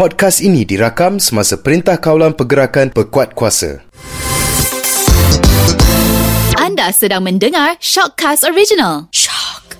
Podcast 0.00 0.40
ini 0.40 0.64
dirakam 0.64 1.20
semasa 1.20 1.60
Perintah 1.60 2.00
Kawalan 2.00 2.32
Pergerakan 2.32 2.88
Pekuat 2.88 3.36
Kuasa. 3.36 3.84
Anda 6.56 6.88
sedang 6.88 7.20
mendengar 7.20 7.76
Shockcast 7.76 8.48
Original. 8.48 9.12
Shock. 9.12 9.76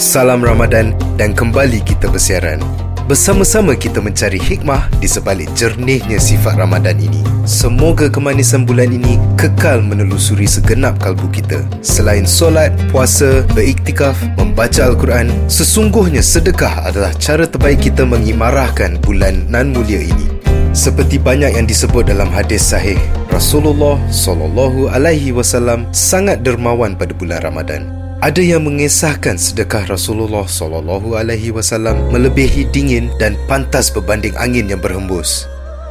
Salam 0.00 0.40
Ramadan 0.40 0.96
dan 1.20 1.36
kembali 1.36 1.84
kita 1.84 2.08
bersiaran. 2.08 2.64
Bersama-sama 3.04 3.76
kita 3.76 4.00
mencari 4.00 4.40
hikmah 4.40 4.88
di 4.96 5.04
sebalik 5.04 5.52
jernihnya 5.52 6.16
sifat 6.16 6.56
Ramadan 6.56 6.96
ini. 6.96 7.20
Semoga 7.44 8.08
kemanisan 8.08 8.64
bulan 8.64 8.96
ini 8.96 9.20
kekal 9.36 9.84
menelusuri 9.84 10.48
segenap 10.48 10.96
kalbu 11.04 11.28
kita. 11.28 11.60
Selain 11.84 12.24
solat, 12.24 12.72
puasa, 12.88 13.44
beriktikaf, 13.52 14.16
membaca 14.40 14.88
Al-Quran, 14.88 15.28
sesungguhnya 15.52 16.24
sedekah 16.24 16.88
adalah 16.88 17.12
cara 17.20 17.44
terbaik 17.44 17.84
kita 17.84 18.08
mengimarahkan 18.08 18.96
bulan 19.04 19.52
nan 19.52 19.76
mulia 19.76 20.00
ini. 20.00 20.40
Seperti 20.72 21.20
banyak 21.20 21.60
yang 21.60 21.68
disebut 21.68 22.08
dalam 22.08 22.32
hadis 22.32 22.64
sahih, 22.72 22.96
Rasulullah 23.28 24.00
sallallahu 24.08 24.88
alaihi 24.88 25.36
wasallam 25.36 25.84
sangat 25.92 26.40
dermawan 26.40 26.96
pada 26.96 27.12
bulan 27.12 27.44
Ramadan. 27.44 28.03
Ada 28.24 28.40
yang 28.40 28.64
mengesahkan 28.64 29.36
sedekah 29.36 29.84
Rasulullah 29.84 30.48
sallallahu 30.48 31.12
alaihi 31.12 31.52
wasallam 31.52 32.08
melebihi 32.08 32.64
dingin 32.72 33.12
dan 33.20 33.36
pantas 33.44 33.92
berbanding 33.92 34.32
angin 34.40 34.64
yang 34.64 34.80
berhembus. 34.80 35.44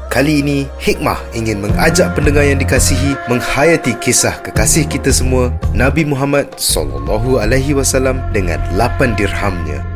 Kali 0.09 0.41
ini, 0.41 0.65
Hikmah 0.81 1.21
ingin 1.37 1.61
mengajak 1.61 2.17
pendengar 2.17 2.41
yang 2.41 2.57
dikasihi 2.57 3.29
menghayati 3.29 3.93
kisah 4.01 4.33
kekasih 4.49 4.89
kita 4.89 5.13
semua, 5.13 5.53
Nabi 5.77 6.09
Muhammad 6.09 6.49
sallallahu 6.57 7.37
alaihi 7.37 7.77
wasallam 7.77 8.17
dengan 8.33 8.57
8 8.73 9.13
dirhamnya. 9.13 9.92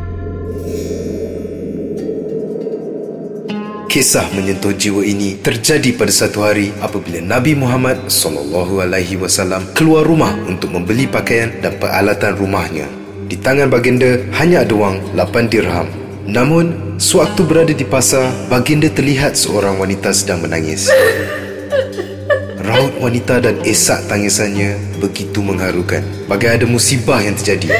Kisah 3.98 4.30
menyentuh 4.38 4.78
jiwa 4.78 5.02
ini 5.02 5.42
terjadi 5.42 5.90
pada 5.98 6.14
satu 6.14 6.46
hari 6.46 6.70
apabila 6.86 7.18
Nabi 7.18 7.58
Muhammad 7.58 8.06
sallallahu 8.06 8.86
alaihi 8.86 9.17
wasallam 9.17 9.66
keluar 9.73 10.06
rumah 10.06 10.38
untuk 10.45 10.70
membeli 10.70 11.09
pakaian 11.09 11.50
dan 11.66 11.81
peralatan 11.81 12.38
rumahnya. 12.38 12.86
Di 13.25 13.42
tangan 13.42 13.73
baginda 13.73 14.22
hanya 14.38 14.62
ada 14.62 14.78
wang 14.78 15.02
8 15.18 15.50
dirham. 15.50 15.90
Namun, 16.30 16.94
sewaktu 17.02 17.42
berada 17.42 17.73
di 17.73 17.81
pasar, 17.90 18.30
baginda 18.53 18.86
terlihat 18.86 19.34
seorang 19.34 19.81
wanita 19.81 20.14
sedang 20.14 20.45
menangis. 20.45 20.94
Raut 22.70 22.94
wanita 23.02 23.42
dan 23.42 23.58
esak 23.66 24.06
tangisannya 24.06 24.78
begitu 25.02 25.42
mengharukan. 25.42 26.06
Bagai 26.30 26.62
ada 26.62 26.70
musibah 26.70 27.18
yang 27.18 27.34
terjadi. 27.34 27.73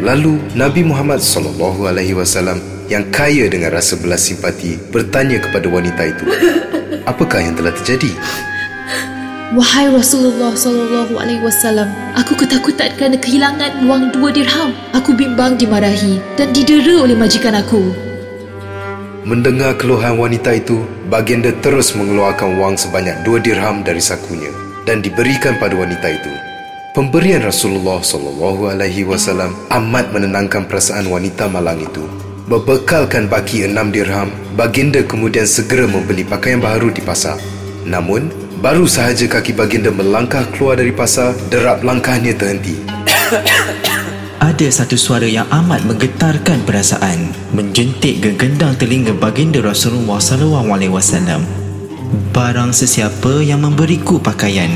Lalu 0.00 0.40
Nabi 0.56 0.88
Muhammad 0.88 1.20
sallallahu 1.20 1.84
alaihi 1.84 2.16
wasallam 2.16 2.79
yang 2.90 3.06
kaya 3.14 3.46
dengan 3.46 3.70
rasa 3.70 3.94
belas 3.96 4.26
simpati 4.26 4.76
bertanya 4.90 5.38
kepada 5.38 5.70
wanita 5.70 6.02
itu, 6.10 6.24
"Apakah 7.10 7.40
yang 7.40 7.54
telah 7.54 7.70
terjadi?" 7.72 8.10
Wahai 9.50 9.90
Rasulullah 9.90 10.54
sallallahu 10.54 11.18
alaihi 11.18 11.42
wasallam, 11.42 11.90
aku 12.14 12.38
ketakutan 12.38 12.94
kerana 12.94 13.18
kehilangan 13.18 13.82
wang 13.90 14.14
dua 14.14 14.30
dirham. 14.30 14.70
Aku 14.94 15.10
bimbang 15.10 15.58
dimarahi 15.58 16.22
dan 16.38 16.54
didera 16.54 17.02
oleh 17.02 17.18
majikan 17.18 17.58
aku. 17.58 17.90
Mendengar 19.26 19.74
keluhan 19.74 20.22
wanita 20.22 20.54
itu, 20.54 20.86
baginda 21.10 21.50
terus 21.66 21.98
mengeluarkan 21.98 22.62
wang 22.62 22.78
sebanyak 22.78 23.26
dua 23.26 23.42
dirham 23.42 23.82
dari 23.82 23.98
sakunya 23.98 24.54
dan 24.86 25.02
diberikan 25.02 25.58
pada 25.58 25.74
wanita 25.74 26.06
itu. 26.06 26.32
Pemberian 26.94 27.42
Rasulullah 27.42 27.98
sallallahu 28.02 28.70
alaihi 28.70 29.02
wasallam 29.02 29.54
amat 29.66 30.14
menenangkan 30.14 30.66
perasaan 30.70 31.10
wanita 31.10 31.50
malang 31.50 31.82
itu. 31.82 32.29
Berbekalkan 32.50 33.30
baki 33.30 33.62
enam 33.62 33.94
dirham, 33.94 34.26
baginda 34.58 35.06
kemudian 35.06 35.46
segera 35.46 35.86
membeli 35.86 36.26
pakaian 36.26 36.58
baru 36.58 36.90
di 36.90 36.98
pasar. 36.98 37.38
Namun, 37.86 38.26
baru 38.58 38.90
sahaja 38.90 39.30
kaki 39.30 39.54
baginda 39.54 39.94
melangkah 39.94 40.42
keluar 40.50 40.74
dari 40.74 40.90
pasar, 40.90 41.30
derap 41.46 41.86
langkahnya 41.86 42.34
terhenti. 42.34 42.74
Ada 44.50 44.82
satu 44.82 44.98
suara 44.98 45.30
yang 45.30 45.46
amat 45.46 45.86
menggetarkan 45.86 46.66
perasaan, 46.66 47.30
menjentik 47.54 48.18
gegendang 48.18 48.74
telinga 48.74 49.14
baginda 49.14 49.62
Rasulullah 49.62 50.18
sallallahu 50.18 50.74
alaihi 50.74 50.90
wasallam. 50.90 51.46
Barang 52.34 52.74
sesiapa 52.74 53.46
yang 53.46 53.62
memberiku 53.62 54.18
pakaian, 54.18 54.74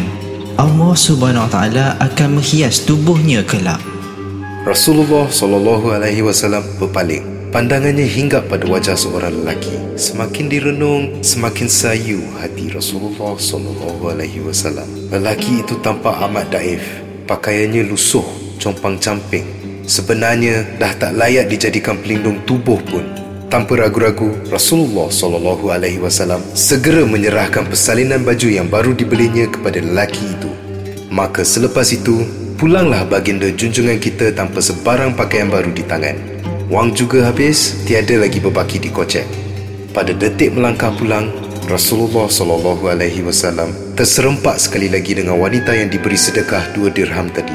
Allah 0.54 0.94
Subhanahu 0.94 1.42
wa 1.42 1.50
taala 1.50 1.98
akan 1.98 2.38
menghias 2.38 2.86
tubuhnya 2.86 3.42
kelak. 3.42 3.82
Rasulullah 4.62 5.26
sallallahu 5.26 5.90
alaihi 5.90 6.22
wasallam 6.22 6.62
berpaling. 6.78 7.33
Pandangannya 7.54 8.02
hinggap 8.02 8.50
pada 8.50 8.66
wajah 8.66 8.98
seorang 8.98 9.30
lelaki. 9.30 9.78
Semakin 9.94 10.50
direnung, 10.50 11.22
semakin 11.22 11.70
sayu 11.70 12.18
hati 12.42 12.66
Rasulullah 12.74 13.38
sallallahu 13.38 14.10
alaihi 14.10 14.42
wasallam. 14.42 14.90
Lelaki 15.14 15.62
itu 15.62 15.78
tampak 15.78 16.18
amat 16.26 16.50
daif. 16.50 16.82
Pakaiannya 17.30 17.86
lusuh, 17.86 18.26
compang-camping. 18.58 19.46
Sebenarnya 19.86 20.66
dah 20.82 20.98
tak 20.98 21.14
layak 21.14 21.46
dijadikan 21.46 21.94
pelindung 22.02 22.42
tubuh 22.42 22.82
pun. 22.90 23.06
Tanpa 23.46 23.78
ragu-ragu, 23.78 24.34
Rasulullah 24.50 25.06
sallallahu 25.14 25.70
alaihi 25.70 26.02
wasallam 26.02 26.42
segera 26.58 27.06
menyerahkan 27.06 27.70
persalinan 27.70 28.26
baju 28.26 28.50
yang 28.50 28.66
baru 28.66 28.98
dibelinya 28.98 29.46
kepada 29.46 29.78
lelaki 29.78 30.26
itu. 30.26 30.50
Maka 31.06 31.46
selepas 31.46 31.86
itu, 31.94 32.26
pulanglah 32.58 33.06
baginda 33.06 33.46
junjungan 33.54 34.02
kita 34.02 34.34
tanpa 34.34 34.58
sebarang 34.58 35.14
pakaian 35.14 35.46
baru 35.46 35.70
di 35.70 35.86
tangan. 35.86 36.33
Wang 36.74 36.90
juga 36.90 37.30
habis, 37.30 37.86
tiada 37.86 38.18
lagi 38.18 38.42
berbaki 38.42 38.82
di 38.82 38.90
kocek. 38.90 39.22
Pada 39.94 40.10
detik 40.10 40.58
melangkah 40.58 40.90
pulang, 40.90 41.30
Rasulullah 41.70 42.26
sallallahu 42.26 42.90
alaihi 42.90 43.22
wasallam 43.22 43.70
terserempak 43.94 44.58
sekali 44.58 44.90
lagi 44.90 45.14
dengan 45.14 45.38
wanita 45.38 45.70
yang 45.70 45.86
diberi 45.86 46.18
sedekah 46.18 46.74
dua 46.74 46.90
dirham 46.90 47.30
tadi. 47.30 47.54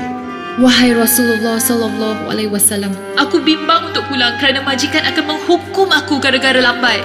Wahai 0.63 0.96
Rasulullah 0.96 1.59
sallallahu 1.59 2.31
alaihi 2.31 2.47
wasallam, 2.47 2.96
aku 3.19 3.44
bimbang 3.44 3.91
untuk 3.91 4.08
pulang 4.08 4.40
kerana 4.40 4.63
majikan 4.63 5.03
akan 5.03 5.35
menghukum 5.35 5.91
aku 5.91 6.16
gara-gara 6.24 6.63
lambat. 6.63 7.03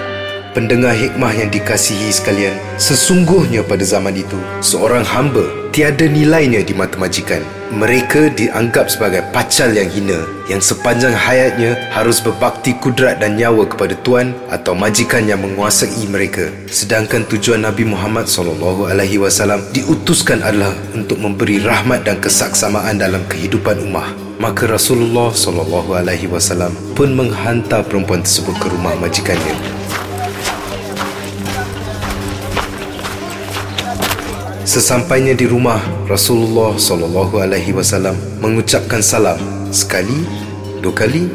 Pendengar 0.55 0.95
hikmah 0.95 1.35
yang 1.35 1.51
dikasihi 1.51 2.15
sekalian, 2.15 2.55
sesungguhnya 2.79 3.59
pada 3.67 3.83
zaman 3.83 4.15
itu, 4.15 4.39
seorang 4.63 5.03
hamba 5.03 5.43
tiada 5.75 6.07
nilainya 6.07 6.63
di 6.63 6.71
mata 6.71 6.95
majikan. 6.95 7.43
Mereka 7.75 8.31
dianggap 8.39 8.87
sebagai 8.87 9.27
pacal 9.35 9.75
yang 9.75 9.91
hina 9.91 10.23
yang 10.47 10.63
sepanjang 10.63 11.11
hayatnya 11.11 11.75
harus 11.91 12.23
berbakti 12.23 12.71
kudrat 12.79 13.19
dan 13.19 13.35
nyawa 13.35 13.67
kepada 13.67 13.91
tuan 13.99 14.31
atau 14.47 14.71
majikan 14.71 15.27
yang 15.27 15.43
menguasai 15.43 16.07
mereka. 16.07 16.47
Sedangkan 16.71 17.27
tujuan 17.27 17.67
Nabi 17.67 17.83
Muhammad 17.83 18.31
sallallahu 18.31 18.87
alaihi 18.87 19.19
wasallam 19.19 19.59
diutuskan 19.75 20.39
adalah 20.47 20.71
untuk 20.95 21.19
memberi 21.19 21.59
rahmat 21.59 22.07
dan 22.07 22.23
kesaksamaan 22.23 22.95
dalam 22.95 23.25
kehidupan 23.27 23.83
ummah. 23.83 24.15
Maka 24.39 24.71
Rasulullah 24.71 25.35
sallallahu 25.35 25.91
alaihi 25.99 26.31
wasallam 26.31 26.71
pun 26.95 27.11
menghantar 27.11 27.83
perempuan 27.83 28.23
tersebut 28.23 28.55
ke 28.63 28.71
rumah 28.71 28.95
majikannya. 29.03 29.84
Sesampainya 34.65 35.37
di 35.37 35.45
rumah, 35.45 35.77
Rasulullah 36.09 36.73
sallallahu 36.73 37.37
alaihi 37.37 37.69
wasallam 37.69 38.17
mengucapkan 38.41 38.97
salam 38.97 39.37
sekali, 39.69 40.25
dua 40.81 40.89
kali, 40.89 41.29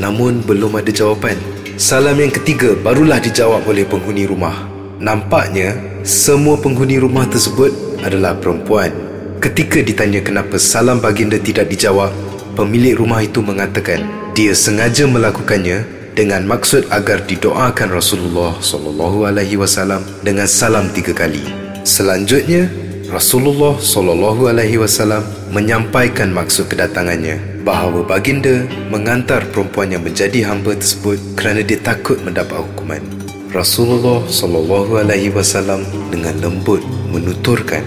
namun 0.00 0.40
belum 0.40 0.80
ada 0.80 0.88
jawapan. 0.88 1.36
Salam 1.76 2.16
yang 2.16 2.32
ketiga 2.32 2.72
barulah 2.80 3.20
dijawab 3.20 3.68
oleh 3.68 3.84
penghuni 3.84 4.24
rumah. 4.24 4.56
Nampaknya 4.96 5.76
semua 6.00 6.56
penghuni 6.56 6.96
rumah 6.96 7.28
tersebut 7.28 7.76
adalah 8.08 8.40
perempuan. 8.40 8.88
Ketika 9.36 9.84
ditanya 9.84 10.24
kenapa 10.24 10.56
salam 10.56 10.96
baginda 10.96 11.36
tidak 11.36 11.68
dijawab, 11.68 12.08
pemilik 12.56 12.96
rumah 12.96 13.20
itu 13.20 13.44
mengatakan 13.44 14.00
dia 14.32 14.56
sengaja 14.56 15.04
melakukannya 15.04 15.84
dengan 16.16 16.48
maksud 16.48 16.88
agar 16.88 17.20
didoakan 17.28 17.92
Rasulullah 17.92 18.56
sallallahu 18.64 19.28
alaihi 19.28 19.60
wasallam 19.60 20.00
dengan 20.24 20.48
salam 20.48 20.88
tiga 20.96 21.12
kali. 21.12 21.71
Selanjutnya, 21.82 22.70
Rasulullah 23.10 23.74
sallallahu 23.74 24.46
alaihi 24.46 24.78
wasallam 24.78 25.26
menyampaikan 25.50 26.30
maksud 26.30 26.70
kedatangannya 26.70 27.66
bahawa 27.66 28.06
baginda 28.06 28.70
mengantar 28.86 29.50
perempuan 29.50 29.90
yang 29.90 30.06
menjadi 30.06 30.46
hamba 30.46 30.78
tersebut 30.78 31.18
kerana 31.34 31.66
dia 31.66 31.82
takut 31.82 32.22
mendapat 32.22 32.62
hukuman. 32.62 33.02
Rasulullah 33.50 34.22
sallallahu 34.30 34.94
alaihi 34.94 35.34
wasallam 35.34 35.82
dengan 36.14 36.38
lembut 36.38 36.86
menuturkan, 37.10 37.82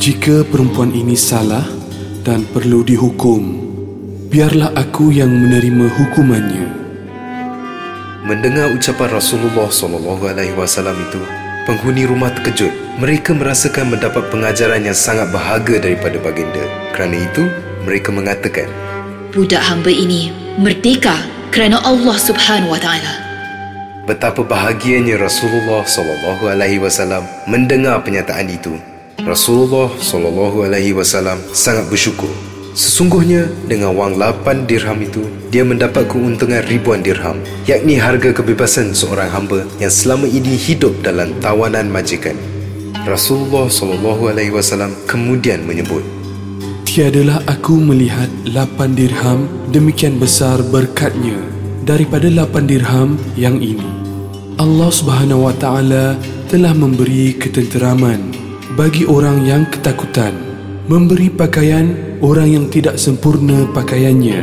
"Jika 0.00 0.48
perempuan 0.48 0.90
ini 0.96 1.12
salah 1.12 1.68
dan 2.24 2.48
perlu 2.56 2.88
dihukum, 2.88 3.68
biarlah 4.32 4.72
aku 4.72 5.12
yang 5.12 5.28
menerima 5.28 5.92
hukumannya." 5.92 6.66
Mendengar 8.24 8.72
ucapan 8.72 9.12
Rasulullah 9.12 9.68
sallallahu 9.68 10.24
alaihi 10.24 10.56
wasallam 10.56 10.96
itu, 10.96 11.43
penghuni 11.64 12.04
rumah 12.04 12.30
terkejut 12.32 12.84
mereka 12.94 13.34
merasakan 13.34 13.90
mendapat 13.90 14.30
pengajaran 14.30 14.86
yang 14.86 14.94
sangat 14.94 15.26
berharga 15.34 15.82
daripada 15.82 16.14
baginda. 16.22 16.62
Kerana 16.94 17.26
itu, 17.26 17.50
mereka 17.82 18.14
mengatakan, 18.14 18.70
Budak 19.34 19.66
hamba 19.66 19.90
ini 19.90 20.30
merdeka 20.62 21.18
kerana 21.50 21.82
Allah 21.82 22.14
Subhanahu 22.14 22.70
Wa 22.70 22.78
Taala. 22.78 23.12
Betapa 24.06 24.46
bahagianya 24.46 25.18
Rasulullah 25.18 25.82
sallallahu 25.82 26.46
alaihi 26.46 26.78
wasallam 26.78 27.26
mendengar 27.50 27.98
pernyataan 28.04 28.46
itu. 28.46 28.78
Rasulullah 29.24 29.90
sallallahu 29.96 30.68
alaihi 30.68 30.94
wasallam 30.94 31.40
sangat 31.50 31.88
bersyukur. 31.90 32.53
Sesungguhnya 32.74 33.46
dengan 33.70 33.94
wang 33.94 34.18
8 34.18 34.66
dirham 34.66 34.98
itu 34.98 35.22
dia 35.46 35.62
mendapat 35.62 36.10
keuntungan 36.10 36.58
ribuan 36.66 37.06
dirham 37.06 37.38
yakni 37.70 37.94
harga 37.94 38.34
kebebasan 38.34 38.90
seorang 38.90 39.30
hamba 39.30 39.62
yang 39.78 39.94
selama 39.94 40.26
ini 40.26 40.58
hidup 40.58 40.90
dalam 41.06 41.30
tawanan 41.38 41.86
majikan. 41.86 42.34
Rasulullah 43.06 43.70
sallallahu 43.70 44.26
alaihi 44.26 44.50
wasallam 44.50 44.90
kemudian 45.06 45.62
menyebut 45.62 46.02
Tiadalah 46.82 47.42
aku 47.46 47.78
melihat 47.78 48.26
8 48.50 48.98
dirham 48.98 49.46
demikian 49.70 50.18
besar 50.18 50.58
berkatnya 50.62 51.38
daripada 51.86 52.26
8 52.26 52.66
dirham 52.66 53.14
yang 53.38 53.62
ini. 53.62 53.86
Allah 54.58 54.90
Subhanahu 54.90 55.46
wa 55.46 55.54
taala 55.58 56.14
telah 56.50 56.74
memberi 56.74 57.34
ketenteraman 57.34 58.34
bagi 58.78 59.06
orang 59.06 59.42
yang 59.42 59.66
ketakutan, 59.70 60.38
memberi 60.86 61.30
pakaian 61.30 62.13
orang 62.24 62.48
yang 62.48 62.66
tidak 62.72 62.96
sempurna 62.96 63.68
pakaiannya 63.76 64.40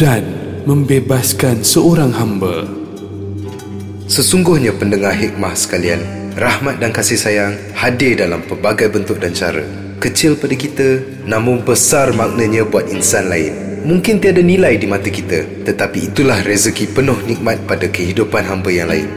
dan 0.00 0.24
membebaskan 0.64 1.60
seorang 1.60 2.08
hamba. 2.08 2.64
Sesungguhnya 4.08 4.72
pendengar 4.72 5.12
hikmah 5.12 5.52
sekalian, 5.52 6.00
rahmat 6.40 6.80
dan 6.80 6.88
kasih 6.88 7.20
sayang 7.20 7.54
hadir 7.76 8.16
dalam 8.16 8.40
pelbagai 8.48 8.88
bentuk 8.88 9.20
dan 9.20 9.36
cara. 9.36 9.60
Kecil 10.00 10.40
pada 10.40 10.56
kita, 10.56 11.04
namun 11.28 11.60
besar 11.62 12.16
maknanya 12.16 12.64
buat 12.64 12.88
insan 12.88 13.28
lain. 13.28 13.54
Mungkin 13.82 14.22
tiada 14.22 14.38
nilai 14.38 14.78
di 14.78 14.86
mata 14.86 15.10
kita 15.10 15.66
Tetapi 15.66 16.14
itulah 16.14 16.38
rezeki 16.46 16.94
penuh 16.94 17.18
nikmat 17.26 17.66
pada 17.66 17.90
kehidupan 17.90 18.46
hamba 18.46 18.70
yang 18.70 18.86
lain 18.86 19.10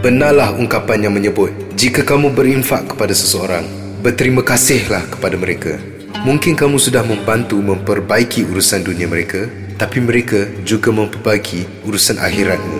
Benarlah 0.00 0.56
ungkapan 0.56 1.04
yang 1.04 1.12
menyebut 1.12 1.52
Jika 1.76 2.08
kamu 2.08 2.32
berinfak 2.32 2.88
kepada 2.88 3.12
seseorang 3.12 3.68
Berterima 4.00 4.40
kasihlah 4.40 5.04
kepada 5.12 5.36
mereka 5.36 5.97
Mungkin 6.26 6.58
kamu 6.58 6.78
sudah 6.78 7.06
membantu 7.06 7.58
memperbaiki 7.62 8.46
urusan 8.48 8.82
dunia 8.82 9.06
mereka 9.06 9.46
Tapi 9.78 10.02
mereka 10.02 10.50
juga 10.66 10.90
memperbaiki 10.90 11.86
urusan 11.86 12.18
akhiratmu. 12.18 12.78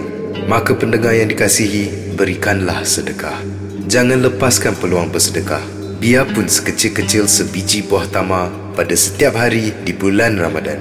Maka 0.51 0.75
pendengar 0.75 1.15
yang 1.15 1.31
dikasihi 1.31 2.15
Berikanlah 2.19 2.83
sedekah. 2.83 3.39
Jangan 3.87 4.19
lepaskan 4.27 4.75
peluang 4.79 5.15
bersedekah. 5.15 5.63
Biarpun 6.03 6.51
sekecil-kecil 6.51 7.31
sebiji 7.31 7.87
buah 7.87 8.11
tamar 8.11 8.51
Pada 8.75 8.95
setiap 8.99 9.39
hari 9.39 9.71
di 9.87 9.95
bulan 9.95 10.39
Ramadan. 10.39 10.79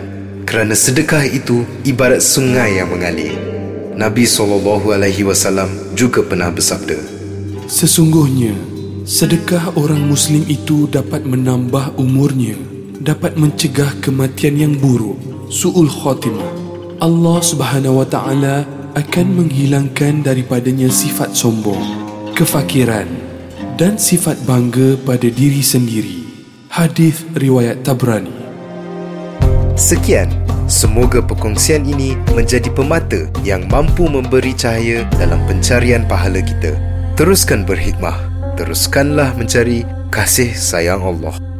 Kerana 0.48 0.74
sedekah 0.74 1.27
itu 1.27 1.68
ibarat 1.83 2.24
sungai 2.24 2.80
yang 2.80 2.89
mengalir. 2.89 3.57
Nabi 3.98 4.30
SAW 4.30 5.98
juga 5.98 6.21
pernah 6.21 6.54
bersabda, 6.54 7.01
Sesungguhnya, 7.65 8.54
sedekah 9.07 9.71
orang 9.80 10.04
Muslim 10.04 10.44
itu 10.51 10.83
dapat 10.92 11.24
menambah 11.24 11.95
umurnya, 11.95 12.59
dapat 13.00 13.39
mencegah 13.39 13.95
kematian 14.04 14.59
yang 14.59 14.75
buruk, 14.75 15.15
su'ul 15.48 15.88
khatimah. 15.88 16.51
Allah 17.00 17.39
Subhanahu 17.39 18.04
Wa 18.04 18.07
Taala 18.12 18.68
akan 19.00 19.27
menghilangkan 19.31 20.27
daripadanya 20.27 20.92
sifat 20.92 21.31
sombong, 21.31 21.80
kefakiran 22.36 23.07
dan 23.80 23.95
sifat 23.95 24.44
bangga 24.44 25.00
pada 25.07 25.31
diri 25.31 25.63
sendiri. 25.63 26.27
Hadis 26.68 27.24
riwayat 27.39 27.88
Tabrani. 27.88 28.36
Sekian, 29.80 30.27
semoga 30.68 31.24
perkongsian 31.24 31.88
ini 31.88 32.19
menjadi 32.36 32.68
pemata 32.75 33.31
yang 33.48 33.71
mampu 33.71 34.12
memberi 34.12 34.51
cahaya 34.51 35.07
dalam 35.15 35.39
pencarian 35.48 36.04
pahala 36.04 36.44
kita. 36.44 36.75
Teruskan 37.15 37.65
berhikmah, 37.65 38.37
teruskanlah 38.57 39.38
mencari 39.38 39.86
kasih 40.09 40.51
sayang 40.57 41.06
Allah. 41.06 41.56